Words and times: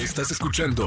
Estás 0.00 0.30
escuchando 0.30 0.86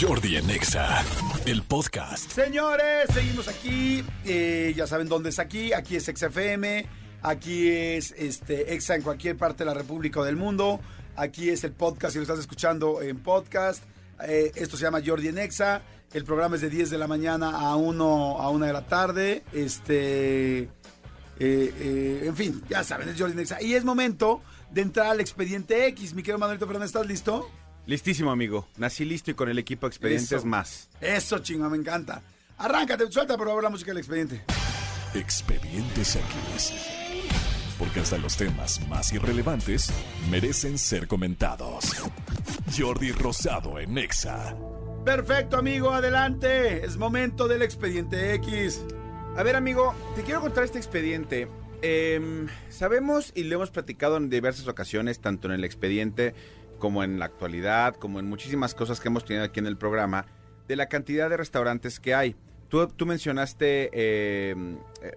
Jordi 0.00 0.36
en 0.36 0.48
Exa, 0.50 1.02
el 1.46 1.62
podcast. 1.62 2.30
Señores, 2.30 3.06
seguimos 3.12 3.48
aquí. 3.48 4.04
eh, 4.24 4.72
ya 4.76 4.86
saben 4.86 5.08
dónde 5.08 5.30
es 5.30 5.38
aquí. 5.38 5.72
Aquí 5.72 5.96
es 5.96 6.04
XFM. 6.04 6.86
Aquí 7.22 7.68
es 7.68 8.12
este, 8.16 8.74
Exa 8.74 8.94
en 8.94 9.02
cualquier 9.02 9.36
parte 9.36 9.64
de 9.64 9.66
la 9.66 9.74
República 9.74 10.20
o 10.20 10.24
del 10.24 10.36
mundo. 10.36 10.80
Aquí 11.16 11.48
es 11.50 11.64
el 11.64 11.72
podcast, 11.72 12.12
si 12.12 12.18
lo 12.18 12.22
estás 12.22 12.38
escuchando 12.38 13.02
en 13.02 13.18
podcast. 13.18 13.82
Eh, 14.24 14.52
esto 14.54 14.76
se 14.76 14.84
llama 14.84 15.00
Jordi 15.04 15.28
en 15.28 15.38
Exa. 15.38 15.82
El 16.12 16.24
programa 16.24 16.54
es 16.56 16.62
de 16.62 16.70
10 16.70 16.90
de 16.90 16.98
la 16.98 17.08
mañana 17.08 17.50
a 17.58 17.74
1, 17.76 18.38
a 18.40 18.48
1 18.50 18.66
de 18.66 18.72
la 18.72 18.86
tarde. 18.86 19.42
Este. 19.52 20.68
eh, 21.40 22.22
en 22.24 22.36
fin, 22.36 22.62
ya 22.68 22.84
saben, 22.84 23.08
es 23.08 23.18
Jordi 23.18 23.32
en 23.32 23.40
Exa. 23.40 23.60
Y 23.60 23.74
es 23.74 23.84
momento 23.84 24.40
de 24.70 24.82
entrar 24.82 25.06
al 25.08 25.20
expediente 25.20 25.86
X. 25.88 26.14
Mi 26.14 26.22
querido 26.22 26.38
Manuelito 26.38 26.66
Fernández, 26.66 26.90
¿estás 26.90 27.06
listo? 27.06 27.50
Listísimo, 27.86 28.30
amigo. 28.30 28.68
Nací 28.76 29.04
listo 29.04 29.30
y 29.30 29.34
con 29.34 29.48
el 29.48 29.58
equipo 29.58 29.86
Expedientes 29.86 30.32
Eso. 30.32 30.46
más. 30.46 30.88
Eso, 31.00 31.38
chinga, 31.40 31.68
me 31.68 31.76
encanta. 31.76 32.22
Arráncate, 32.58 33.10
suelta 33.10 33.36
por 33.36 33.48
favor 33.48 33.62
la 33.64 33.70
música 33.70 33.90
del 33.90 33.98
expediente. 33.98 34.42
Expedientes 35.14 36.16
X. 36.16 36.72
Porque 37.78 38.00
hasta 38.00 38.18
los 38.18 38.36
temas 38.36 38.86
más 38.88 39.12
irrelevantes 39.12 39.90
merecen 40.30 40.78
ser 40.78 41.08
comentados. 41.08 41.92
Jordi 42.76 43.10
Rosado 43.10 43.80
en 43.80 43.98
Exa. 43.98 44.56
Perfecto, 45.04 45.56
amigo, 45.56 45.90
adelante. 45.90 46.84
Es 46.84 46.96
momento 46.96 47.48
del 47.48 47.62
expediente 47.62 48.34
X. 48.34 48.80
A 49.36 49.42
ver, 49.42 49.56
amigo, 49.56 49.94
te 50.14 50.22
quiero 50.22 50.40
contar 50.40 50.62
este 50.62 50.78
expediente. 50.78 51.48
Em, 51.82 52.46
sabemos 52.68 53.32
y 53.34 53.42
lo 53.42 53.56
hemos 53.56 53.72
platicado 53.72 54.16
en 54.16 54.30
diversas 54.30 54.68
ocasiones, 54.68 55.18
tanto 55.18 55.48
en 55.48 55.54
el 55.54 55.64
expediente 55.64 56.34
como 56.82 57.04
en 57.04 57.20
la 57.20 57.26
actualidad, 57.26 57.94
como 57.94 58.18
en 58.18 58.26
muchísimas 58.28 58.74
cosas 58.74 58.98
que 58.98 59.06
hemos 59.06 59.24
tenido 59.24 59.44
aquí 59.44 59.60
en 59.60 59.68
el 59.68 59.76
programa, 59.76 60.26
de 60.66 60.74
la 60.74 60.86
cantidad 60.88 61.30
de 61.30 61.36
restaurantes 61.36 62.00
que 62.00 62.12
hay. 62.12 62.34
Tú, 62.68 62.88
tú 62.88 63.06
mencionaste 63.06 63.88
eh, 63.92 64.56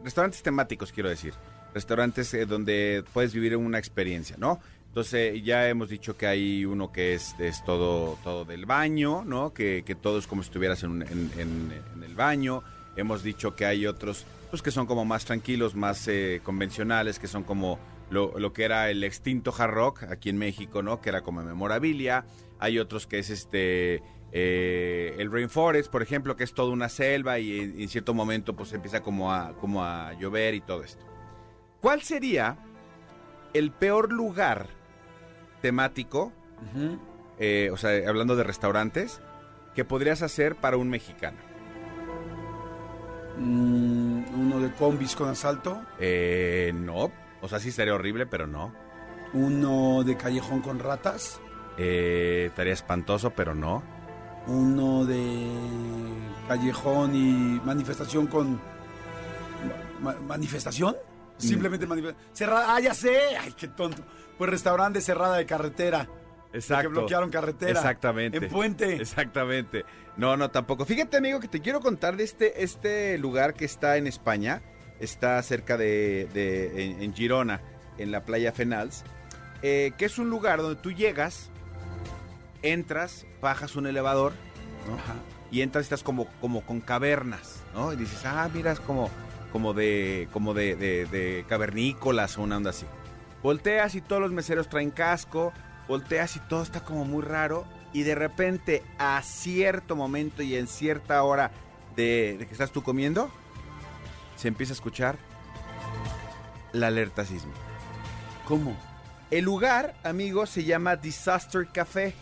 restaurantes 0.03 0.43
temáticos, 0.43 0.91
quiero 0.91 1.09
decir. 1.09 1.33
Restaurantes 1.73 2.31
eh, 2.35 2.45
donde 2.45 3.03
puedes 3.13 3.33
vivir 3.33 3.57
una 3.57 3.79
experiencia, 3.79 4.35
¿no? 4.37 4.59
Entonces 4.89 5.43
ya 5.43 5.67
hemos 5.67 5.89
dicho 5.89 6.15
que 6.15 6.27
hay 6.27 6.65
uno 6.65 6.91
que 6.91 7.15
es, 7.15 7.33
es 7.39 7.65
todo, 7.65 8.15
todo 8.23 8.45
del 8.45 8.67
baño, 8.67 9.23
¿no? 9.25 9.51
Que, 9.51 9.81
que 9.83 9.95
todo 9.95 10.19
es 10.19 10.27
como 10.27 10.43
si 10.43 10.49
estuvieras 10.49 10.83
en, 10.83 11.01
en- 11.01 11.71
el 12.03 12.13
baño. 12.13 12.61
Hemos 12.95 13.23
dicho 13.23 13.55
que 13.55 13.65
hay 13.65 13.87
otros 13.87 14.23
pues, 14.51 14.61
que 14.61 14.69
son 14.69 14.85
como 14.85 15.03
más 15.03 15.25
tranquilos, 15.25 15.73
más 15.73 16.07
eh, 16.07 16.41
convencionales, 16.43 17.17
que 17.17 17.27
son 17.27 17.43
como 17.43 17.79
lo, 18.09 18.37
lo 18.37 18.53
que 18.53 18.63
era 18.63 18.89
el 18.89 19.03
extinto 19.03 19.53
hard 19.57 19.71
rock 19.71 20.03
aquí 20.03 20.29
en 20.29 20.37
México, 20.37 20.81
¿no? 20.83 21.01
Que 21.01 21.09
era 21.09 21.21
como 21.21 21.43
memorabilia. 21.43 22.25
Hay 22.59 22.79
otros 22.79 23.07
que 23.07 23.19
es 23.19 23.29
este 23.29 24.03
eh, 24.37 25.15
el 25.17 25.31
rainforest, 25.31 25.89
por 25.89 26.01
ejemplo, 26.01 26.35
que 26.35 26.43
es 26.43 26.53
toda 26.53 26.71
una 26.73 26.89
selva 26.89 27.39
y 27.39 27.59
en, 27.59 27.79
en 27.79 27.87
cierto 27.87 28.13
momento 28.13 28.55
pues 28.55 28.73
empieza 28.73 29.01
como 29.01 29.31
a, 29.33 29.53
como 29.57 29.83
a 29.83 30.13
llover 30.13 30.55
y 30.55 30.61
todo 30.61 30.83
esto. 30.83 31.05
¿Cuál 31.79 32.01
sería 32.01 32.57
el 33.53 33.71
peor 33.71 34.11
lugar 34.11 34.67
temático, 35.61 36.33
eh, 37.39 37.69
o 37.71 37.77
sea, 37.77 38.09
hablando 38.09 38.35
de 38.35 38.43
restaurantes, 38.43 39.21
que 39.73 39.85
podrías 39.85 40.21
hacer 40.21 40.55
para 40.55 40.77
un 40.77 40.89
mexicano? 40.89 41.37
Mm, 43.37 44.23
uno 44.33 44.59
de 44.59 44.71
combis 44.73 45.15
con 45.15 45.29
asalto. 45.29 45.81
Eh, 45.99 46.73
no, 46.75 47.11
o 47.45 47.47
sea, 47.47 47.59
sí 47.59 47.69
estaría 47.69 47.93
horrible, 47.95 48.25
pero 48.25 48.45
no. 48.47 48.73
Uno 49.33 50.03
de 50.03 50.17
callejón 50.17 50.61
con 50.61 50.79
ratas. 50.79 51.39
Eh, 51.77 52.45
estaría 52.49 52.73
espantoso, 52.73 53.31
pero 53.31 53.55
no. 53.55 53.83
Uno 54.47 55.05
de 55.05 55.49
callejón 56.47 57.15
y 57.15 57.59
manifestación 57.65 58.27
con... 58.27 58.59
ma- 60.01 60.15
¿Manifestación? 60.27 60.95
Simplemente 61.37 61.85
manifestación. 61.87 62.29
Cerrada. 62.33 62.75
Ah, 62.75 62.79
ya 62.79 62.93
sé. 62.93 63.17
Ay, 63.39 63.53
qué 63.57 63.67
tonto. 63.67 64.03
Pues 64.37 64.49
restaurante 64.49 65.01
cerrada 65.01 65.37
de 65.37 65.45
carretera. 65.45 66.07
Exacto. 66.53 66.83
Que 66.83 66.87
bloquearon 66.87 67.29
carretera. 67.29 67.71
Exactamente. 67.71 68.37
En 68.37 68.47
puente. 68.49 68.95
Exactamente. 68.95 69.83
No, 70.15 70.37
no, 70.37 70.49
tampoco. 70.51 70.85
Fíjate, 70.85 71.17
amigo, 71.17 71.39
que 71.41 71.49
te 71.49 71.59
quiero 71.59 71.81
contar 71.81 72.15
de 72.15 72.23
este, 72.23 72.63
este 72.63 73.17
lugar 73.17 73.53
que 73.53 73.65
está 73.65 73.97
en 73.97 74.07
España. 74.07 74.61
Está 74.99 75.41
cerca 75.43 75.77
de, 75.77 76.27
de- 76.33 76.85
en, 76.85 77.01
en 77.01 77.13
Girona, 77.13 77.61
en 77.97 78.11
la 78.11 78.23
playa 78.25 78.51
Fenals. 78.51 79.03
eh, 79.61 79.91
que 79.97 80.05
es 80.05 80.17
un 80.19 80.29
lugar 80.29 80.61
donde 80.61 80.79
tú 80.81 80.91
llegas, 80.91 81.49
entras, 82.61 83.25
bajas 83.41 83.75
un 83.75 83.87
elevador, 83.87 84.33
¿no? 84.87 84.97
y 85.51 85.61
entras 85.61 85.83
y 85.83 85.85
estás 85.85 86.03
como, 86.03 86.25
como 86.41 86.61
con 86.61 86.81
cavernas, 86.81 87.61
¿no? 87.73 87.93
Y 87.93 87.95
dices, 87.95 88.25
ah, 88.25 88.49
mira, 88.53 88.71
es 88.71 88.79
como, 88.79 89.09
como 89.51 89.73
de, 89.73 90.27
como 90.33 90.53
de, 90.53 90.75
de- 90.75 91.05
de 91.05 91.45
cavernícolas 91.47 92.37
o 92.37 92.41
una 92.41 92.57
onda 92.57 92.71
así. 92.71 92.85
Volteas 93.43 93.95
y 93.95 94.01
todos 94.01 94.21
los 94.21 94.31
meseros 94.31 94.69
traen 94.69 94.91
casco, 94.91 95.53
volteas 95.87 96.35
y 96.35 96.39
todo 96.39 96.63
está 96.63 96.81
como 96.81 97.05
muy 97.05 97.21
raro, 97.23 97.65
y 97.93 98.03
de 98.03 98.15
repente, 98.15 98.83
a 98.97 99.21
cierto 99.21 99.95
momento 99.95 100.41
y 100.43 100.55
en 100.55 100.67
cierta 100.67 101.21
hora 101.23 101.51
de, 101.95 102.35
de 102.39 102.45
que 102.47 102.51
estás 102.51 102.71
tú 102.71 102.81
comiendo, 102.83 103.29
se 104.35 104.47
empieza 104.47 104.73
a 104.73 104.75
escuchar 104.75 105.17
la 106.73 106.87
alerta 106.87 107.25
sísmica. 107.25 107.59
¿Cómo? 108.47 108.77
El 109.31 109.45
lugar, 109.45 109.95
amigo, 110.03 110.45
se 110.45 110.63
llama 110.63 110.95
Disaster 110.95 111.67
Café. 111.67 112.13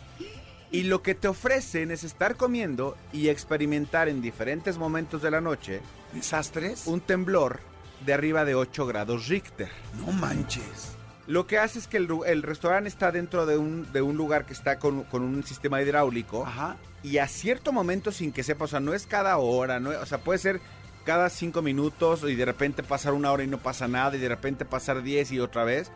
Y 0.70 0.84
lo 0.84 1.02
que 1.02 1.14
te 1.14 1.28
ofrecen 1.28 1.90
es 1.90 2.02
estar 2.02 2.36
comiendo 2.36 2.96
y 3.12 3.28
experimentar 3.28 4.08
en 4.08 4.20
diferentes 4.20 4.76
momentos 4.76 5.22
de 5.22 5.30
la 5.30 5.40
noche 5.40 5.80
¿Desastres? 6.12 6.86
un 6.86 7.00
temblor 7.00 7.60
de 8.04 8.12
arriba 8.12 8.44
de 8.44 8.56
8 8.56 8.86
grados 8.86 9.28
Richter. 9.28 9.68
No 9.94 10.12
manches. 10.12 10.96
Lo 11.26 11.46
que 11.46 11.58
hace 11.58 11.78
es 11.78 11.86
que 11.86 11.96
el, 11.96 12.42
restaurante 12.42 12.88
está 12.88 13.12
dentro 13.12 13.46
de 13.46 13.56
un, 13.56 13.90
de 13.92 14.02
un 14.02 14.16
lugar 14.16 14.44
que 14.44 14.52
está 14.52 14.78
con, 14.78 15.04
con 15.04 15.22
un 15.22 15.42
sistema 15.44 15.80
hidráulico 15.80 16.44
Ajá. 16.44 16.76
y 17.02 17.18
a 17.18 17.28
cierto 17.28 17.72
momento 17.72 18.12
sin 18.12 18.30
que 18.30 18.42
sepa, 18.42 18.64
o 18.64 18.68
sea, 18.68 18.80
no 18.80 18.92
es 18.92 19.06
cada 19.06 19.38
hora, 19.38 19.80
no, 19.80 19.90
o 19.90 20.06
sea, 20.06 20.18
puede 20.18 20.38
ser 20.38 20.60
cada 21.04 21.28
cinco 21.30 21.62
minutos 21.62 22.22
y 22.24 22.34
de 22.34 22.44
repente 22.44 22.82
pasar 22.82 23.12
una 23.14 23.30
hora 23.32 23.44
y 23.44 23.46
no 23.46 23.58
pasa 23.58 23.86
nada 23.88 24.16
y 24.16 24.20
de 24.20 24.28
repente 24.28 24.64
pasar 24.64 25.02
10 25.02 25.32
y 25.32 25.40
otra 25.40 25.64
vez. 25.64 25.90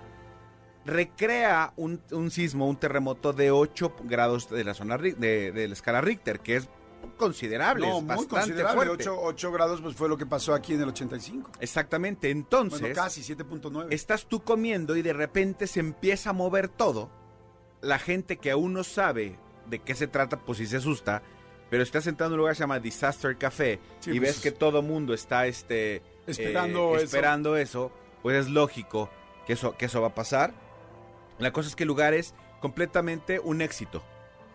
Recrea 0.85 1.73
un, 1.77 2.01
un 2.13 2.31
sismo, 2.31 2.67
un 2.69 2.77
terremoto 2.77 3.33
de 3.33 3.51
8 3.51 3.95
grados 4.05 4.49
de 4.49 4.65
la 4.65 4.75
zona 4.75 4.97
de, 4.97 5.13
de 5.53 5.69
la 5.69 5.75
escala 5.75 6.01
Richter, 6.01 6.41
que 6.41 6.57
es 6.57 6.69
considerable, 7.19 7.87
No, 7.87 7.99
es 7.99 8.03
muy 8.03 8.09
bastante 8.09 8.35
considerable. 8.37 8.87
fuerte. 8.87 9.09
8, 9.09 9.53
grados 9.53 9.81
pues 9.83 9.95
fue 9.97 10.09
lo 10.09 10.17
que 10.17 10.25
pasó 10.25 10.55
aquí 10.55 10.75
en 10.75 10.81
el 10.83 10.89
85. 10.89 11.51
Exactamente, 11.61 12.31
entonces 12.31 12.81
Bueno, 12.81 12.95
casi 12.95 13.21
7.9. 13.23 13.89
estás 13.91 14.27
tú 14.27 14.41
comiendo 14.43 14.97
y 14.97 15.03
de 15.03 15.13
repente 15.13 15.67
se 15.67 15.81
empieza 15.81 16.31
a 16.31 16.33
mover 16.33 16.69
todo. 16.69 17.11
La 17.83 17.99
gente 17.99 18.39
que 18.39 18.51
aún 18.51 18.73
no 18.73 18.83
sabe 18.83 19.39
de 19.67 19.81
qué 19.81 19.95
se 19.95 20.07
trata, 20.07 20.41
pues 20.41 20.59
sí 20.59 20.67
se 20.67 20.79
asusta, 20.79 21.23
pero 21.71 21.83
estás 21.83 22.05
sentado 22.05 22.29
en 22.29 22.33
un 22.35 22.39
lugar 22.39 22.53
que 22.53 22.57
se 22.57 22.63
llama 22.63 22.81
Disaster 22.81 23.37
Café 23.37 23.79
Sí, 24.01 24.11
y 24.11 24.21
pues, 24.21 24.35
ves 24.37 24.41
que 24.41 24.53
todo 24.53 24.83
mundo 24.83 25.15
está 25.15 25.47
este, 25.47 26.03
Esperando 26.27 26.97
eso. 26.97 27.05
esperando 27.05 27.57
eso, 27.57 27.93
pues 28.23 28.37
es 28.37 28.51
lógico 28.51 29.11
que 29.47 29.55
eso, 29.55 29.77
que 29.77 29.87
eso 29.87 30.01
va 30.01 30.09
a 30.09 30.15
pasar. 30.15 30.53
La 31.39 31.53
cosa 31.53 31.69
es 31.69 31.77
que 31.77 31.85
el 31.85 31.89
lugar 31.89 32.15
es 32.15 32.35
completamente 32.61 33.41
un 33.41 33.63
éxito. 33.63 34.03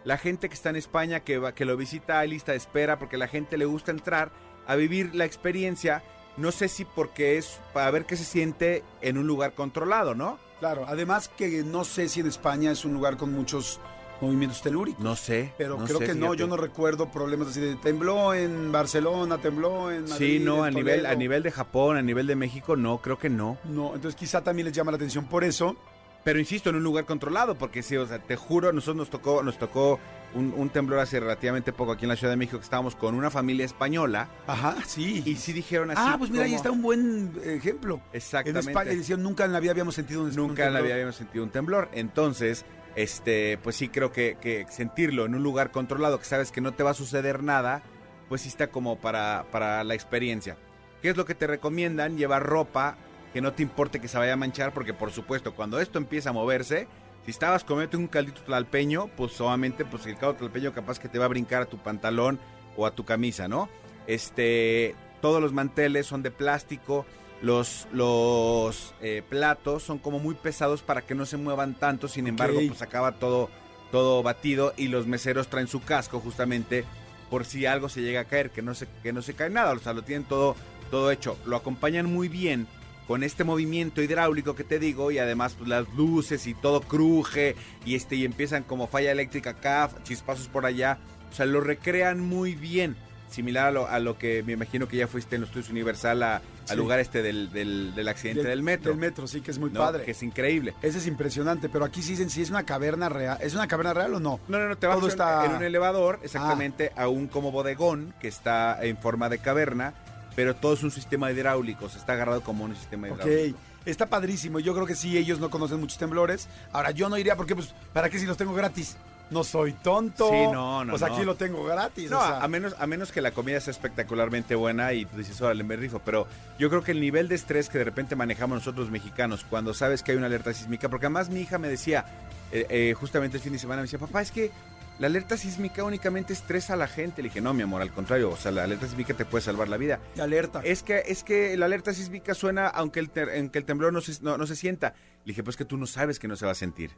La 0.03 0.17
gente 0.17 0.49
que 0.49 0.55
está 0.55 0.69
en 0.69 0.75
España, 0.75 1.21
que, 1.21 1.37
va, 1.37 1.55
que 1.55 1.65
lo 1.65 1.77
visita, 1.77 2.19
hay 2.19 2.29
lista 2.29 2.51
de 2.51 2.57
espera, 2.57 2.99
porque 2.99 3.17
la 3.17 3.27
gente 3.27 3.57
le 3.57 3.65
gusta 3.65 3.91
entrar 3.91 4.31
a 4.67 4.75
vivir 4.75 5.15
la 5.15 5.25
experiencia. 5.25 6.03
No 6.35 6.51
sé 6.51 6.67
si 6.67 6.83
porque 6.83 7.37
es 7.37 7.59
para 7.73 7.89
ver 7.91 8.05
qué 8.05 8.17
se 8.17 8.25
siente 8.25 8.83
en 9.01 9.17
un 9.17 9.27
lugar 9.27 9.53
controlado, 9.53 10.13
¿no? 10.13 10.39
Claro, 10.59 10.85
además 10.87 11.29
que 11.29 11.63
no 11.63 11.83
sé 11.85 12.09
si 12.09 12.19
en 12.19 12.27
España 12.27 12.71
es 12.71 12.85
un 12.85 12.93
lugar 12.93 13.17
con 13.17 13.31
muchos 13.31 13.79
movimientos 14.23 14.61
telúricos. 14.61 15.03
No 15.03 15.15
sé. 15.15 15.53
Pero 15.57 15.77
no 15.77 15.85
creo 15.85 15.99
sé, 15.99 16.05
que 16.07 16.15
no, 16.15 16.33
yo 16.33 16.47
no 16.47 16.57
recuerdo 16.57 17.11
problemas 17.11 17.49
así 17.49 17.59
de 17.59 17.75
tembló 17.75 18.33
en 18.33 18.71
Barcelona, 18.71 19.37
tembló 19.37 19.91
en 19.91 20.03
Madrid, 20.03 20.15
Sí, 20.17 20.39
no, 20.39 20.63
a 20.63 20.69
en 20.69 20.75
nivel, 20.75 21.05
a 21.05 21.15
nivel 21.15 21.43
de 21.43 21.51
Japón, 21.51 21.97
a 21.97 22.01
nivel 22.01 22.25
de 22.27 22.35
México, 22.35 22.75
no, 22.75 22.99
creo 22.99 23.17
que 23.19 23.29
no. 23.29 23.57
No, 23.65 23.93
entonces 23.95 24.15
quizá 24.19 24.41
también 24.43 24.65
les 24.67 24.75
llama 24.75 24.91
la 24.91 24.95
atención 24.97 25.25
por 25.25 25.43
eso. 25.43 25.75
Pero 26.23 26.39
insisto, 26.39 26.69
en 26.69 26.77
un 26.77 26.83
lugar 26.83 27.03
controlado, 27.03 27.55
porque 27.55 27.83
sí, 27.83 27.97
o 27.97 28.07
sea, 28.07 28.17
te 28.17 28.37
juro, 28.37 28.71
nosotros 28.71 28.95
nos 28.95 29.09
tocó, 29.09 29.43
nos 29.43 29.59
tocó 29.59 29.99
un, 30.33 30.53
un 30.55 30.69
temblor 30.69 30.99
hace 31.01 31.19
relativamente 31.19 31.73
poco 31.73 31.91
aquí 31.91 32.05
en 32.05 32.09
la 32.09 32.15
Ciudad 32.15 32.31
de 32.31 32.37
México, 32.37 32.57
que 32.59 32.63
estábamos 32.63 32.95
con 32.95 33.13
una 33.13 33.29
familia 33.29 33.65
española, 33.65 34.29
Ajá, 34.47 34.77
sí. 34.87 35.21
y 35.25 35.35
sí 35.35 35.51
dijeron 35.51 35.91
así. 35.91 35.99
ah, 36.01 36.15
pues 36.17 36.31
mira, 36.31 36.45
ahí 36.45 36.53
está 36.53 36.71
un 36.71 36.81
buen 36.81 37.33
ejemplo. 37.43 37.95
En 38.13 38.17
Exactamente. 38.17 38.71
España 38.71 38.91
decían, 38.91 39.21
nunca 39.21 39.43
en 39.43 39.51
la 39.51 39.59
vida 39.59 39.71
habíamos 39.71 39.95
sentido 39.95 40.23
un 40.23 40.33
Nunca 40.33 40.41
un 40.43 40.49
en 40.51 40.57
la 40.57 40.63
temblor". 40.65 40.83
vida 40.83 40.93
habíamos 40.93 41.15
sentido 41.17 41.43
un 41.43 41.49
temblor. 41.49 41.89
Entonces, 41.91 42.63
este, 42.95 43.57
pues 43.63 43.75
sí 43.75 43.89
creo 43.89 44.11
que, 44.11 44.65
sentirlo 44.69 45.25
en 45.25 45.35
un 45.35 45.43
lugar 45.43 45.71
controlado, 45.71 46.19
que 46.19 46.25
sabes 46.25 46.51
que 46.51 46.61
no 46.61 46.73
te 46.73 46.83
va 46.83 46.91
a 46.91 46.95
suceder 46.95 47.43
nada, 47.43 47.83
pues 48.29 48.41
sí 48.41 48.49
está 48.49 48.67
como 48.67 48.97
para, 48.97 49.45
para 49.51 49.83
la 49.83 49.93
experiencia. 49.93 50.57
¿Qué 51.01 51.09
es 51.09 51.17
lo 51.17 51.25
que 51.25 51.35
te 51.35 51.47
recomiendan? 51.47 52.17
Llevar 52.17 52.43
ropa 52.43 52.97
que 53.33 53.41
no 53.41 53.53
te 53.53 53.63
importe 53.63 53.99
que 53.99 54.07
se 54.07 54.17
vaya 54.17 54.33
a 54.33 54.37
manchar, 54.37 54.73
porque 54.73 54.93
por 54.93 55.11
supuesto, 55.11 55.55
cuando 55.55 55.79
esto 55.79 55.97
empieza 55.97 56.29
a 56.29 56.33
moverse, 56.33 56.87
Si 57.25 57.31
estabas 57.31 57.63
comiendo 57.63 57.97
un 57.97 58.07
caldito 58.07 58.41
tlalpeño, 58.41 59.07
pues 59.15 59.39
obviamente 59.39 59.85
pues 59.85 60.05
el 60.05 60.17
caldo 60.17 60.35
tlalpeño 60.35 60.73
capaz 60.73 60.99
que 60.99 61.07
te 61.07 61.19
va 61.19 61.25
a 61.25 61.29
brincar 61.29 61.61
a 61.61 61.65
tu 61.65 61.77
pantalón 61.77 62.37
o 62.75 62.85
a 62.85 62.91
tu 62.91 63.05
camisa, 63.05 63.47
¿no? 63.47 63.69
Este, 64.07 64.93
todos 65.21 65.41
los 65.41 65.53
manteles 65.53 66.05
son 66.05 66.21
de 66.21 66.31
plástico, 66.31 67.05
los, 67.43 67.87
los 67.91 68.95
eh, 69.01 69.21
platos 69.29 69.83
son 69.83 69.99
como 69.99 70.17
muy 70.17 70.33
pesados 70.33 70.81
para 70.81 71.01
que 71.03 71.13
no 71.13 71.25
se 71.27 71.37
muevan 71.37 71.75
tanto, 71.75 72.07
sin 72.07 72.25
embargo, 72.27 72.59
pues 72.69 72.81
acaba 72.81 73.11
todo, 73.19 73.49
todo 73.91 74.23
batido 74.23 74.73
y 74.77 74.87
los 74.87 75.05
meseros 75.05 75.49
traen 75.49 75.67
su 75.67 75.81
casco 75.81 76.19
justamente 76.19 76.85
por 77.29 77.45
si 77.45 77.65
algo 77.65 77.89
se 77.89 78.01
llega 78.01 78.21
a 78.21 78.25
caer, 78.25 78.49
que 78.49 78.61
no 78.61 78.73
se, 78.73 78.87
que 79.03 79.13
no 79.13 79.21
se 79.21 79.33
cae 79.33 79.49
nada, 79.49 79.73
o 79.73 79.79
sea, 79.79 79.93
lo 79.93 80.03
tienen 80.03 80.23
todo, 80.27 80.55
todo 80.89 81.11
hecho. 81.11 81.37
Lo 81.45 81.55
acompañan 81.57 82.05
muy 82.05 82.27
bien 82.29 82.65
con 83.07 83.23
este 83.23 83.43
movimiento 83.43 84.01
hidráulico 84.01 84.55
que 84.55 84.63
te 84.63 84.79
digo 84.79 85.11
y 85.11 85.17
además 85.19 85.55
pues, 85.57 85.67
las 85.67 85.87
luces 85.95 86.47
y 86.47 86.53
todo 86.53 86.79
cruje 86.81 87.55
y 87.85 87.95
este 87.95 88.15
y 88.15 88.23
empiezan 88.23 88.63
como 88.63 88.87
falla 88.87 89.11
eléctrica 89.11 89.49
acá, 89.51 89.89
chispazos 90.03 90.47
por 90.47 90.65
allá, 90.65 90.97
o 91.29 91.35
sea, 91.35 91.45
lo 91.45 91.59
recrean 91.59 92.19
muy 92.21 92.55
bien. 92.55 92.95
Similar 93.29 93.65
a 93.67 93.71
lo, 93.71 93.87
a 93.87 93.99
lo 93.99 94.17
que 94.19 94.43
me 94.43 94.53
imagino 94.53 94.87
que 94.87 94.95
ya 94.97 95.07
fuiste 95.07 95.35
en 95.35 95.41
los 95.41 95.49
estudios 95.49 95.71
Universal 95.71 96.21
a- 96.23 96.41
al 96.69 96.77
lugar 96.77 96.99
este 96.99 97.21
del, 97.21 97.51
del, 97.51 97.93
del 97.95 98.07
accidente 98.07 98.43
del, 98.43 98.63
metro. 98.63 98.91
Del 98.91 98.99
metro, 98.99 99.27
sí, 99.27 99.41
que 99.41 99.51
es 99.51 99.59
muy 99.59 99.69
¿no? 99.71 99.79
padre. 99.79 100.03
Que 100.03 100.11
es 100.11 100.23
increíble. 100.23 100.73
Ese 100.81 100.97
es 100.99 101.07
impresionante, 101.07 101.69
pero 101.69 101.85
aquí 101.85 102.01
sí 102.01 102.11
dicen 102.11 102.29
si 102.29 102.41
es 102.41 102.49
una 102.49 102.63
caverna 102.63 103.09
real. 103.09 103.37
¿Es 103.41 103.53
una 103.55 103.67
caverna 103.67 103.93
real 103.93 104.13
o 104.15 104.19
no? 104.19 104.39
No, 104.47 104.59
no, 104.59 104.67
no, 104.69 104.77
te 104.77 104.87
vas 104.87 104.97
Todo 104.97 105.07
está- 105.07 105.41
Ah. 105.41 105.45
en 105.45 105.55
un 105.55 105.63
elevador, 105.63 106.19
exactamente, 106.23 106.91
a 106.95 107.07
un 107.07 107.27
como 107.27 107.51
bodegón 107.51 108.13
que 108.19 108.27
está 108.27 108.83
en 108.83 108.97
forma 108.97 109.29
de 109.29 109.39
caverna, 109.39 109.93
pero 110.35 110.55
todo 110.55 110.73
es 110.73 110.83
un 110.83 110.91
sistema 110.91 111.31
hidráulico, 111.31 111.89
se 111.89 111.97
está 111.97 112.13
agarrado 112.13 112.41
como 112.41 112.63
un 112.65 112.75
sistema 112.75 113.07
Ok, 113.09 113.17
hidráulico. 113.25 113.57
está 113.85 114.05
padrísimo. 114.07 114.59
Yo 114.59 114.73
creo 114.73 114.85
que 114.85 114.95
sí, 114.95 115.17
ellos 115.17 115.39
no 115.39 115.49
conocen 115.49 115.79
muchos 115.79 115.97
temblores. 115.97 116.47
Ahora, 116.71 116.91
yo 116.91 117.09
no 117.09 117.17
iría 117.17 117.35
porque, 117.35 117.55
pues, 117.55 117.73
¿para 117.93 118.09
qué 118.09 118.17
si 118.19 118.25
los 118.25 118.37
tengo 118.37 118.53
gratis? 118.53 118.95
No 119.29 119.43
soy 119.43 119.73
tonto. 119.73 120.29
Sí, 120.29 120.35
no, 120.51 120.85
no, 120.85 120.91
Pues 120.91 121.01
no. 121.01 121.07
aquí 121.07 121.23
lo 121.25 121.35
tengo 121.35 121.63
gratis. 121.63 122.11
No, 122.11 122.19
o 122.19 122.23
sea, 122.23 122.43
a, 122.43 122.47
menos, 122.47 122.75
a 122.77 122.85
menos 122.85 123.11
que 123.11 123.21
la 123.21 123.31
comida 123.31 123.59
sea 123.59 123.71
espectacularmente 123.71 124.53
buena 124.55 124.93
y 124.93 125.05
tú 125.05 125.17
dices, 125.17 125.41
órale, 125.41 125.63
me 125.63 125.75
rifo. 125.75 125.99
Pero 126.05 126.27
yo 126.59 126.69
creo 126.69 126.83
que 126.83 126.91
el 126.91 126.99
nivel 127.01 127.27
de 127.27 127.35
estrés 127.35 127.69
que 127.69 127.77
de 127.79 127.83
repente 127.83 128.15
manejamos 128.15 128.57
nosotros 128.59 128.91
mexicanos 128.91 129.45
cuando 129.49 129.73
sabes 129.73 130.03
que 130.03 130.11
hay 130.11 130.17
una 130.17 130.27
alerta 130.27 130.53
sísmica, 130.53 130.89
porque 130.89 131.07
además 131.07 131.29
mi 131.29 131.41
hija 131.41 131.57
me 131.57 131.67
decía, 131.67 132.05
eh, 132.51 132.65
eh, 132.69 132.93
justamente 132.93 133.37
el 133.37 133.43
fin 133.43 133.53
de 133.53 133.59
semana, 133.59 133.77
me 133.81 133.83
decía, 133.83 133.97
papá, 133.99 134.21
es 134.21 134.31
que 134.31 134.51
la 134.99 135.07
alerta 135.07 135.35
sísmica 135.37 135.83
únicamente 135.83 136.33
estresa 136.33 136.73
a 136.73 136.77
la 136.77 136.87
gente. 136.87 137.23
Le 137.23 137.29
dije, 137.29 137.41
no, 137.41 137.51
mi 137.55 137.63
amor, 137.63 137.81
al 137.81 137.91
contrario, 137.91 138.29
o 138.29 138.37
sea, 138.37 138.51
la 138.51 138.65
alerta 138.65 138.85
sísmica 138.85 139.15
te 139.15 139.25
puede 139.25 139.41
salvar 139.43 139.67
la 139.67 139.77
vida. 139.77 139.99
de 140.15 140.21
alerta. 140.21 140.61
Es 140.63 140.83
que, 140.83 141.01
es 141.07 141.23
que 141.23 141.57
la 141.57 141.65
alerta 141.65 141.93
sísmica 141.95 142.35
suena 142.35 142.67
aunque 142.67 142.99
el, 142.99 143.09
ter- 143.09 143.31
aunque 143.35 143.57
el 143.57 143.65
temblor 143.65 143.91
no 143.91 144.01
se, 144.01 144.21
no, 144.21 144.37
no 144.37 144.45
se 144.45 144.55
sienta. 144.55 144.93
Le 145.25 145.31
dije, 145.31 145.43
pues 145.43 145.57
que 145.57 145.65
tú 145.65 145.77
no 145.77 145.87
sabes 145.87 146.19
que 146.19 146.27
no 146.27 146.35
se 146.35 146.45
va 146.45 146.51
a 146.51 146.55
sentir. 146.55 146.91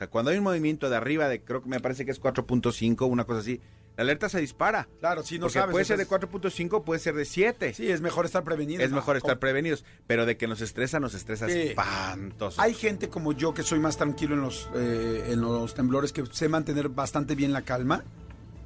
Sea, 0.00 0.08
cuando 0.08 0.30
hay 0.30 0.38
un 0.38 0.44
movimiento 0.44 0.88
de 0.88 0.96
arriba 0.96 1.28
de, 1.28 1.42
creo 1.42 1.62
que 1.62 1.68
me 1.68 1.78
parece 1.78 2.06
que 2.06 2.10
es 2.10 2.18
4.5, 2.18 3.06
una 3.06 3.24
cosa 3.26 3.40
así, 3.40 3.60
la 3.98 4.02
alerta 4.04 4.30
se 4.30 4.40
dispara. 4.40 4.88
Claro, 4.98 5.22
sí, 5.22 5.34
no 5.38 5.42
Porque 5.42 5.58
sabes. 5.58 5.72
puede 5.72 5.84
ser 5.84 5.98
de 5.98 6.04
entonces- 6.04 6.30
4.5, 6.30 6.84
puede 6.84 7.00
ser 7.00 7.14
de 7.16 7.26
7. 7.26 7.74
Sí, 7.74 7.90
es 7.90 8.00
mejor 8.00 8.24
estar 8.24 8.42
prevenido. 8.42 8.82
es 8.82 8.92
mejor 8.92 9.18
estar 9.18 9.38
prevenidos. 9.38 9.84
Pero 10.06 10.24
de 10.24 10.38
que 10.38 10.46
nos 10.46 10.62
estresa, 10.62 11.00
nos 11.00 11.12
estresa 11.12 11.48
Sí. 11.50 11.58
espantoso. 11.60 12.62
Hay 12.62 12.72
gente 12.72 13.10
como 13.10 13.32
yo 13.34 13.52
que 13.52 13.62
soy 13.62 13.78
más 13.78 13.98
tranquilo 13.98 14.34
en 14.36 14.40
los, 14.40 14.70
eh, 14.74 15.24
en 15.32 15.42
los 15.42 15.74
temblores, 15.74 16.12
que 16.14 16.24
sé 16.32 16.48
mantener 16.48 16.88
bastante 16.88 17.34
bien 17.34 17.52
la 17.52 17.60
calma. 17.60 18.02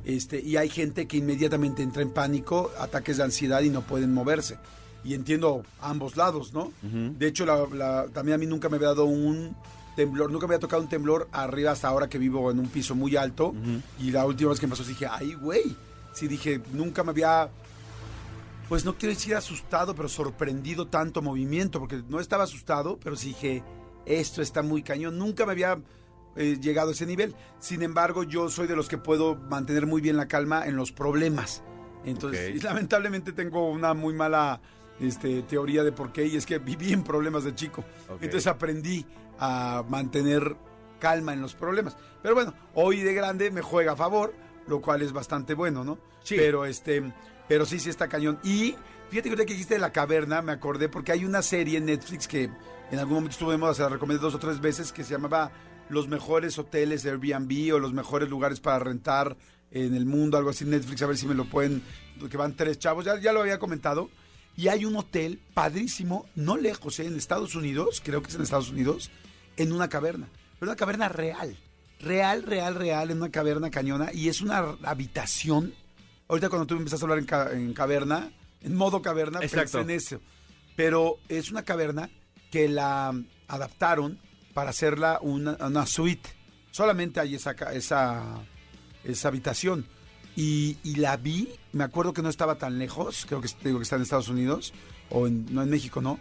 Este, 0.04 0.38
y 0.38 0.56
hay 0.56 0.68
gente 0.68 1.06
que 1.08 1.16
inmediatamente 1.16 1.82
entra 1.82 2.02
en 2.02 2.10
pánico, 2.10 2.70
ataques 2.78 3.16
de 3.16 3.24
ansiedad 3.24 3.60
y 3.62 3.70
no 3.70 3.80
pueden 3.80 4.14
moverse. 4.14 4.56
Y 5.02 5.14
entiendo 5.14 5.64
ambos 5.80 6.16
lados, 6.16 6.52
¿no? 6.52 6.72
De 6.82 7.26
hecho, 7.26 7.44
la- 7.44 7.66
la- 7.72 8.06
también 8.12 8.36
a 8.36 8.38
mí 8.38 8.46
nunca 8.46 8.68
me 8.68 8.76
había 8.76 8.88
dado 8.88 9.06
un 9.06 9.56
temblor, 9.94 10.30
nunca 10.30 10.46
me 10.46 10.54
había 10.54 10.60
tocado 10.60 10.82
un 10.82 10.88
temblor 10.88 11.28
arriba 11.32 11.72
hasta 11.72 11.88
ahora 11.88 12.08
que 12.08 12.18
vivo 12.18 12.50
en 12.50 12.58
un 12.58 12.68
piso 12.68 12.94
muy 12.94 13.16
alto. 13.16 13.54
Y 14.00 14.10
la 14.10 14.26
última 14.26 14.50
vez 14.50 14.60
que 14.60 14.66
me 14.66 14.70
pasó 14.70 14.84
dije, 14.84 15.06
ay, 15.10 15.34
güey. 15.34 15.76
Sí, 16.12 16.28
dije, 16.28 16.60
nunca 16.72 17.02
me 17.02 17.10
había 17.10 17.50
pues 18.68 18.84
no 18.84 18.96
quiero 18.96 19.14
decir 19.14 19.34
asustado, 19.34 19.94
pero 19.94 20.08
sorprendido 20.08 20.86
tanto 20.86 21.20
movimiento, 21.20 21.78
porque 21.80 22.02
no 22.08 22.18
estaba 22.18 22.44
asustado, 22.44 22.98
pero 23.02 23.14
sí 23.14 23.28
dije, 23.28 23.62
esto 24.06 24.42
está 24.42 24.62
muy 24.62 24.82
cañón. 24.82 25.18
Nunca 25.18 25.44
me 25.44 25.52
había 25.52 25.78
eh, 26.36 26.58
llegado 26.60 26.88
a 26.90 26.92
ese 26.92 27.06
nivel. 27.06 27.34
Sin 27.58 27.82
embargo, 27.82 28.24
yo 28.24 28.48
soy 28.48 28.66
de 28.66 28.76
los 28.76 28.88
que 28.88 28.98
puedo 28.98 29.36
mantener 29.36 29.86
muy 29.86 30.00
bien 30.00 30.16
la 30.16 30.28
calma 30.28 30.66
en 30.66 30.76
los 30.76 30.92
problemas. 30.92 31.62
Entonces, 32.04 32.62
lamentablemente 32.64 33.32
tengo 33.32 33.70
una 33.70 33.92
muy 33.94 34.14
mala 34.14 34.60
este, 35.00 35.42
teoría 35.42 35.84
de 35.84 35.92
por 35.92 36.12
qué, 36.12 36.26
y 36.26 36.36
es 36.36 36.46
que 36.46 36.58
viví 36.58 36.92
en 36.92 37.04
problemas 37.04 37.44
de 37.44 37.54
chico. 37.54 37.84
Entonces 38.20 38.46
aprendí 38.46 39.04
a 39.38 39.84
mantener 39.88 40.56
calma 40.98 41.32
en 41.32 41.42
los 41.42 41.54
problemas. 41.54 41.96
Pero 42.22 42.34
bueno, 42.34 42.54
hoy 42.74 43.00
de 43.00 43.14
grande 43.14 43.50
me 43.50 43.60
juega 43.60 43.92
a 43.92 43.96
favor, 43.96 44.34
lo 44.66 44.80
cual 44.80 45.02
es 45.02 45.12
bastante 45.12 45.54
bueno, 45.54 45.84
¿no? 45.84 45.98
Sí. 46.22 46.36
Pero 46.36 46.64
este, 46.64 47.02
pero 47.48 47.66
sí, 47.66 47.78
sí 47.78 47.90
está 47.90 48.08
cañón. 48.08 48.38
Y 48.42 48.74
fíjate 49.10 49.30
que 49.30 49.36
que 49.36 49.52
dijiste 49.52 49.74
de 49.74 49.80
la 49.80 49.92
caverna, 49.92 50.42
me 50.42 50.52
acordé 50.52 50.88
porque 50.88 51.12
hay 51.12 51.24
una 51.24 51.42
serie 51.42 51.78
en 51.78 51.86
Netflix 51.86 52.26
que 52.26 52.50
en 52.90 52.98
algún 52.98 53.14
momento 53.14 53.32
estuve 53.32 53.52
de 53.52 53.58
moda, 53.58 53.74
se 53.74 53.82
la 53.82 53.88
recomendé 53.88 54.22
dos 54.22 54.34
o 54.34 54.38
tres 54.38 54.60
veces, 54.60 54.92
que 54.92 55.04
se 55.04 55.12
llamaba 55.12 55.50
Los 55.88 56.08
mejores 56.08 56.58
hoteles 56.58 57.02
de 57.02 57.10
Airbnb 57.10 57.74
o 57.74 57.78
los 57.78 57.92
mejores 57.92 58.28
lugares 58.28 58.60
para 58.60 58.78
rentar 58.78 59.36
en 59.70 59.94
el 59.94 60.06
mundo, 60.06 60.38
algo 60.38 60.50
así 60.50 60.64
en 60.64 60.70
Netflix, 60.70 61.02
a 61.02 61.06
ver 61.06 61.16
si 61.16 61.26
me 61.26 61.34
lo 61.34 61.44
pueden, 61.46 61.82
que 62.30 62.36
van 62.36 62.54
tres 62.54 62.78
chavos, 62.78 63.04
ya, 63.04 63.18
ya 63.18 63.32
lo 63.32 63.40
había 63.40 63.58
comentado. 63.58 64.08
Y 64.56 64.68
hay 64.68 64.84
un 64.84 64.94
hotel 64.96 65.40
padrísimo, 65.52 66.26
no 66.36 66.56
lejos, 66.56 67.00
¿eh? 67.00 67.06
en 67.06 67.16
Estados 67.16 67.54
Unidos, 67.54 68.00
creo 68.04 68.22
que 68.22 68.28
es 68.28 68.34
en 68.36 68.42
Estados 68.42 68.70
Unidos, 68.70 69.10
en 69.56 69.72
una 69.72 69.88
caverna. 69.88 70.28
Pero 70.60 70.70
una 70.70 70.76
caverna 70.76 71.08
real. 71.08 71.56
Real, 72.00 72.42
real, 72.42 72.74
real, 72.74 73.10
en 73.10 73.16
una 73.18 73.30
caverna 73.30 73.70
cañona. 73.70 74.12
Y 74.12 74.28
es 74.28 74.40
una 74.40 74.58
habitación. 74.84 75.74
Ahorita 76.28 76.48
cuando 76.48 76.66
tú 76.66 76.74
empezaste 76.76 77.04
a 77.04 77.06
hablar 77.06 77.18
en, 77.18 77.24
ca- 77.26 77.52
en 77.52 77.72
caverna, 77.74 78.30
en 78.60 78.74
modo 78.76 79.02
caverna, 79.02 79.40
Exacto. 79.42 79.78
pensé 79.78 79.80
en 79.80 79.90
eso. 79.90 80.20
Pero 80.76 81.18
es 81.28 81.50
una 81.50 81.62
caverna 81.62 82.10
que 82.50 82.68
la 82.68 83.12
adaptaron 83.48 84.18
para 84.54 84.70
hacerla 84.70 85.18
una, 85.20 85.56
una 85.60 85.86
suite. 85.86 86.28
Solamente 86.70 87.20
hay 87.20 87.34
esa, 87.34 87.52
esa, 87.72 88.40
esa 89.02 89.28
habitación. 89.28 89.86
Y, 90.36 90.76
la 90.96 91.16
vi, 91.16 91.48
me 91.72 91.84
acuerdo 91.84 92.12
que 92.12 92.22
no 92.22 92.28
estaba 92.28 92.56
tan 92.56 92.78
lejos, 92.78 93.24
creo 93.26 93.40
que 93.40 93.48
digo 93.62 93.78
que 93.78 93.84
está 93.84 93.96
en 93.96 94.02
Estados 94.02 94.28
Unidos, 94.28 94.72
o 95.10 95.26
en, 95.26 95.46
no 95.54 95.62
en 95.62 95.70
México, 95.70 96.00
¿no? 96.00 96.18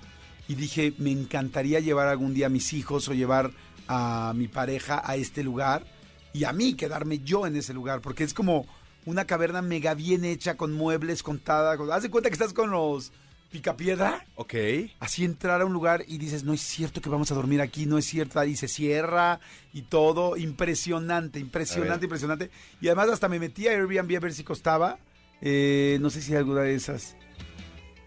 Y 0.47 0.55
dije, 0.55 0.93
me 0.97 1.11
encantaría 1.11 1.79
llevar 1.79 2.07
algún 2.07 2.33
día 2.33 2.47
a 2.47 2.49
mis 2.49 2.73
hijos 2.73 3.07
o 3.09 3.13
llevar 3.13 3.51
a 3.87 4.33
mi 4.35 4.47
pareja 4.47 5.01
a 5.03 5.15
este 5.15 5.43
lugar 5.43 5.85
y 6.33 6.43
a 6.43 6.53
mí 6.53 6.73
quedarme 6.73 7.19
yo 7.19 7.47
en 7.47 7.55
ese 7.55 7.73
lugar, 7.73 8.01
porque 8.01 8.23
es 8.23 8.33
como 8.33 8.65
una 9.05 9.25
caverna 9.25 9.61
mega 9.61 9.93
bien 9.93 10.25
hecha, 10.25 10.55
con 10.55 10.73
muebles, 10.73 11.23
contada. 11.23 11.77
Con, 11.77 11.91
haz 11.91 12.03
de 12.03 12.09
cuenta 12.09 12.29
que 12.29 12.33
estás 12.33 12.53
con 12.53 12.71
los 12.71 13.11
picapiedra 13.53 14.25
Ok. 14.35 14.55
así 14.99 15.23
entrar 15.23 15.61
a 15.61 15.65
un 15.65 15.73
lugar 15.73 16.03
y 16.07 16.17
dices, 16.17 16.43
no 16.43 16.53
es 16.53 16.61
cierto 16.61 17.01
que 17.01 17.09
vamos 17.09 17.31
a 17.31 17.35
dormir 17.35 17.61
aquí, 17.61 17.85
no 17.85 17.99
es 17.99 18.05
cierto, 18.05 18.43
y 18.43 18.55
se 18.55 18.67
cierra 18.67 19.39
y 19.71 19.83
todo, 19.83 20.35
impresionante, 20.37 21.39
impresionante, 21.39 22.05
impresionante. 22.07 22.49
Y 22.81 22.87
además 22.87 23.09
hasta 23.09 23.29
me 23.29 23.39
metí 23.39 23.67
a 23.67 23.71
Airbnb 23.71 24.17
a 24.17 24.19
ver 24.19 24.33
si 24.33 24.43
costaba, 24.43 24.97
eh, 25.39 25.99
no 26.01 26.09
sé 26.09 26.23
si 26.23 26.31
hay 26.31 26.39
alguna 26.39 26.61
de 26.61 26.73
esas. 26.73 27.15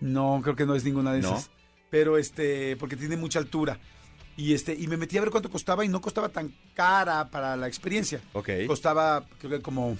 No, 0.00 0.40
creo 0.42 0.56
que 0.56 0.66
no 0.66 0.74
es 0.74 0.82
ninguna 0.84 1.12
de 1.12 1.20
¿No? 1.20 1.28
esas. 1.28 1.50
Pero 1.90 2.18
este, 2.18 2.76
porque 2.76 2.96
tiene 2.96 3.16
mucha 3.16 3.38
altura. 3.38 3.78
Y 4.36 4.52
este, 4.52 4.74
y 4.74 4.88
me 4.88 4.96
metí 4.96 5.16
a 5.16 5.20
ver 5.20 5.30
cuánto 5.30 5.48
costaba 5.48 5.84
y 5.84 5.88
no 5.88 6.00
costaba 6.00 6.28
tan 6.28 6.52
cara 6.74 7.30
para 7.30 7.56
la 7.56 7.68
experiencia. 7.68 8.20
Ok. 8.32 8.50
Costaba, 8.66 9.24
creo 9.38 9.52
que 9.52 9.62
como, 9.62 9.96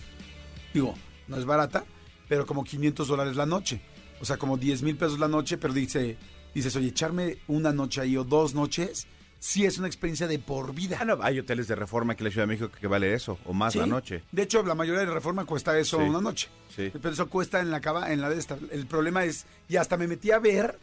digo, 0.74 0.94
no 1.28 1.36
es 1.38 1.44
barata, 1.44 1.84
pero 2.28 2.44
como 2.44 2.64
500 2.64 3.06
dólares 3.06 3.36
la 3.36 3.46
noche. 3.46 3.80
O 4.20 4.24
sea, 4.24 4.36
como 4.36 4.56
10 4.56 4.82
mil 4.82 4.96
pesos 4.96 5.18
la 5.18 5.28
noche, 5.28 5.58
pero 5.58 5.74
dice, 5.74 6.16
dices, 6.54 6.74
oye, 6.76 6.88
echarme 6.88 7.38
una 7.48 7.72
noche 7.72 8.00
ahí 8.00 8.16
o 8.16 8.24
dos 8.24 8.54
noches, 8.54 9.06
sí 9.38 9.64
es 9.66 9.78
una 9.78 9.86
experiencia 9.86 10.26
de 10.26 10.38
por 10.38 10.74
vida. 10.74 10.96
Ah, 11.00 11.04
no, 11.04 11.18
hay 11.22 11.38
hoteles 11.38 11.68
de 11.68 11.74
reforma 11.74 12.14
aquí 12.14 12.22
en 12.22 12.24
la 12.26 12.30
Ciudad 12.32 12.46
de 12.46 12.54
México 12.54 12.70
que 12.80 12.86
vale 12.86 13.12
eso, 13.12 13.38
o 13.44 13.52
más 13.52 13.74
Sí. 13.74 13.78
la 13.78 13.86
noche. 13.86 14.22
De 14.32 14.42
hecho, 14.42 14.62
la 14.62 14.74
mayoría 14.74 15.00
de 15.00 15.06
reforma 15.12 15.44
cuesta 15.44 15.78
eso 15.78 15.98
Sí. 15.98 16.04
una 16.04 16.20
noche. 16.20 16.48
Sí. 16.74 16.90
Pero 16.92 17.10
eso 17.10 17.28
cuesta 17.28 17.60
en 17.60 17.70
la 17.70 17.80
cava, 17.80 18.12
en 18.12 18.20
la 18.22 18.30
de 18.30 18.38
esta. 18.38 18.56
El 18.70 18.86
problema 18.86 19.24
es, 19.24 19.44
y 19.68 19.76
hasta 19.76 19.96
me 19.96 20.06
metí 20.08 20.30
a 20.30 20.38
ver 20.38 20.78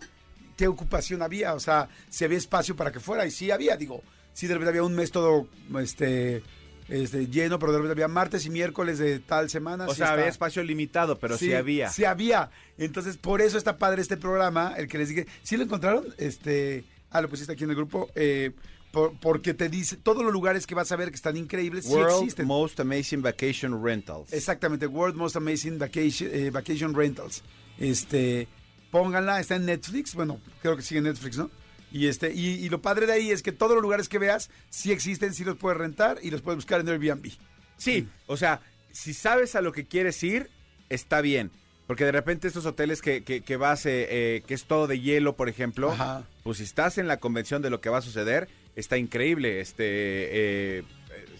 qué 0.55 0.67
ocupación 0.67 1.23
había, 1.23 1.55
o 1.55 1.59
sea, 1.59 1.89
si 2.09 2.23
había 2.25 2.37
espacio 2.37 2.75
para 2.75 2.91
que 2.91 2.99
fuera, 2.99 3.25
y 3.25 3.31
sí 3.31 3.49
había, 3.49 3.75
digo, 3.75 4.03
sí 4.33 4.45
de 4.45 4.53
repente 4.53 4.69
había 4.69 4.83
un 4.83 4.93
mes 4.95 5.11
todo 5.11 5.47
este, 5.81 6.43
este 6.89 7.27
lleno, 7.27 7.59
pero 7.59 7.71
de 7.71 7.77
repente 7.79 7.93
había 7.93 8.07
martes 8.07 8.45
y 8.45 8.49
miércoles 8.49 8.97
de 8.99 9.19
tal 9.19 9.49
semana. 9.49 9.85
O 9.85 9.91
sí 9.91 9.97
sea, 9.97 10.05
está- 10.07 10.13
había 10.13 10.27
espacio 10.27 10.63
limitado, 10.63 11.17
pero 11.19 11.37
sí, 11.37 11.53
había. 11.53 11.89
Sí 11.89 12.05
había. 12.05 12.49
Entonces, 12.77 13.17
por 13.17 13.41
eso 13.41 13.57
está 13.57 13.77
padre 13.77 14.01
este 14.01 14.17
programa, 14.17 14.73
el 14.77 14.87
que 14.87 14.97
les 14.97 15.09
dije, 15.09 15.27
¿sí 15.43 15.57
lo 15.57 15.63
encontraron? 15.63 16.05
Este, 16.17 16.83
ah, 17.11 17.21
lo 17.21 17.29
pusiste 17.29 17.53
aquí 17.53 17.63
en 17.63 17.69
el 17.71 17.75
grupo, 17.75 18.09
eh, 18.15 18.51
por- 18.91 19.17
porque 19.19 19.53
te 19.53 19.69
dice, 19.69 19.97
todos 19.97 20.23
los 20.23 20.31
lugares 20.33 20.67
que 20.67 20.75
vas 20.75 20.91
a 20.91 20.95
ver 20.95 21.09
que 21.09 21.15
están 21.15 21.35
increíbles, 21.37 21.85
sí 21.85 21.91
World 21.93 22.21
existen. 22.23 22.45
Most 22.45 22.79
Amazing 22.79 23.21
Vacation 23.23 23.83
Rentals. 23.83 24.31
Exactamente, 24.33 24.85
World 24.85 25.15
Most 25.15 25.35
Amazing 25.35 25.79
Vacation, 25.79 26.29
eh, 26.31 26.49
Vacation 26.51 26.93
Rentals. 26.93 27.43
Este, 27.79 28.47
pónganla, 28.91 29.39
está 29.39 29.55
en 29.55 29.65
Netflix, 29.65 30.13
bueno, 30.13 30.39
creo 30.61 30.75
que 30.75 30.83
sigue 30.83 30.99
en 30.99 31.05
Netflix, 31.05 31.37
¿no? 31.37 31.49
Y, 31.93 32.07
este, 32.07 32.33
y, 32.33 32.47
y 32.55 32.69
lo 32.69 32.81
padre 32.81 33.05
de 33.05 33.13
ahí 33.13 33.31
es 33.31 33.41
que 33.41 33.51
todos 33.53 33.73
los 33.73 33.81
lugares 33.81 34.09
que 34.09 34.17
veas 34.19 34.49
sí 34.69 34.91
existen, 34.91 35.33
sí 35.33 35.45
los 35.45 35.55
puedes 35.55 35.77
rentar 35.77 36.17
y 36.21 36.31
los 36.31 36.41
puedes 36.41 36.57
buscar 36.57 36.81
en 36.81 36.89
Airbnb. 36.89 37.31
Sí, 37.77 38.07
o 38.27 38.35
sea, 38.35 38.59
si 38.91 39.13
sabes 39.13 39.55
a 39.55 39.61
lo 39.61 39.71
que 39.71 39.85
quieres 39.85 40.21
ir, 40.23 40.49
está 40.89 41.21
bien. 41.21 41.51
Porque 41.87 42.05
de 42.05 42.11
repente 42.11 42.47
estos 42.47 42.65
hoteles 42.65 43.01
que, 43.01 43.23
que, 43.23 43.41
que 43.41 43.57
vas, 43.57 43.85
eh, 43.85 44.07
eh, 44.09 44.43
que 44.47 44.53
es 44.53 44.65
todo 44.65 44.87
de 44.87 44.99
hielo, 44.99 45.35
por 45.35 45.49
ejemplo, 45.49 45.91
Ajá. 45.91 46.25
pues 46.43 46.57
si 46.57 46.63
estás 46.63 46.97
en 46.97 47.07
la 47.07 47.17
convención 47.17 47.61
de 47.61 47.69
lo 47.69 47.81
que 47.81 47.89
va 47.89 47.97
a 47.99 48.01
suceder, 48.01 48.47
está 48.75 48.97
increíble. 48.97 49.59
Este, 49.59 49.83
eh, 49.85 50.79
eh, 50.79 50.83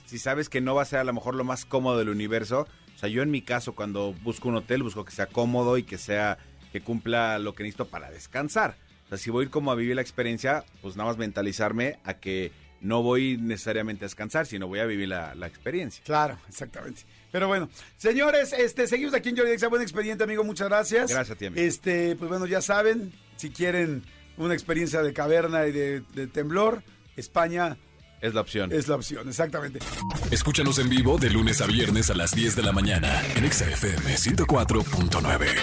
si 0.06 0.20
sabes 0.20 0.50
que 0.50 0.62
no 0.62 0.76
va 0.76 0.82
a 0.84 0.86
ser 0.86 1.00
a 1.00 1.04
lo 1.04 1.14
mejor 1.14 1.36
lo 1.36 1.44
más 1.44 1.66
cómodo 1.66 1.98
del 1.98 2.10
universo, 2.10 2.68
o 2.94 3.00
sea, 3.00 3.10
yo 3.10 3.24
en 3.24 3.32
mi 3.32 3.42
caso 3.42 3.74
cuando 3.74 4.14
busco 4.22 4.50
un 4.50 4.56
hotel 4.56 4.84
busco 4.84 5.06
que 5.06 5.12
sea 5.12 5.28
cómodo 5.28 5.78
y 5.78 5.84
que 5.84 5.98
sea, 5.98 6.38
que 6.72 6.82
cumpla 6.82 7.40
lo 7.40 7.56
que 7.56 7.64
necesito 7.64 7.88
para 7.88 8.12
descansar. 8.12 8.76
O 9.14 9.16
sea, 9.16 9.24
si 9.24 9.30
voy 9.30 9.44
a 9.44 9.46
ir 9.46 9.52
como 9.52 9.72
a 9.72 9.76
vivir 9.76 9.96
la 9.96 10.02
experiencia, 10.02 10.66
pues 10.82 10.96
nada 10.96 11.10
más 11.10 11.18
mentalizarme 11.20 12.00
a 12.04 12.16
que 12.16 12.52
no 12.82 13.04
voy 13.04 13.38
necesariamente 13.38 14.06
a 14.06 14.08
descansar, 14.08 14.48
sino 14.48 14.68
voy 14.68 14.80
a 14.80 14.86
vivir 14.86 15.08
la, 15.08 15.36
la 15.36 15.46
experiencia. 15.46 16.04
Claro, 16.04 16.40
exactamente. 16.50 17.04
Pero 17.32 17.48
bueno, 17.48 17.70
señores, 17.98 18.54
este, 18.54 18.88
seguimos 18.88 19.14
aquí 19.14 19.30
en 19.30 19.38
Jordi 19.38 19.52
Exa. 19.52 19.68
Buen 19.68 19.84
expediente, 19.84 20.24
amigo. 20.24 20.44
Muchas 20.44 20.68
gracias. 20.68 21.12
Gracias 21.12 21.36
a 21.36 21.38
ti, 21.38 21.46
amigo. 21.46 21.62
Este, 21.64 22.16
pues 22.16 22.28
bueno, 22.28 22.48
ya 22.48 22.62
saben, 22.62 23.14
si 23.36 23.52
quieren 23.52 24.04
una 24.38 24.56
experiencia 24.56 25.04
de 25.04 25.14
caverna 25.14 25.68
y 25.68 25.72
de, 25.72 26.02
de 26.16 26.26
temblor, 26.26 26.82
España 27.16 27.78
Es 28.20 28.34
la 28.34 28.42
opción. 28.42 28.72
es 28.72 28.88
la 28.88 28.96
opción, 28.96 29.30
exactamente. 29.30 29.78
Escúchanos 30.32 30.80
en 30.80 30.90
vivo 30.90 31.20
de 31.20 31.30
lunes 31.30 31.62
a 31.62 31.68
viernes 31.68 32.10
a 32.10 32.16
las 32.16 32.32
10 32.32 32.56
de 32.56 32.64
la 32.64 32.72
mañana 32.72 33.22
en 33.36 33.46
Exa 33.46 33.70
FM 33.70 34.16
104.9. 34.16 35.63